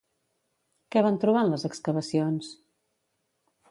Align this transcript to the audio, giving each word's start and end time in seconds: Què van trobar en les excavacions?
Què 0.95 1.03
van 1.09 1.21
trobar 1.25 1.45
en 1.49 1.53
les 1.53 1.69
excavacions? 1.71 2.53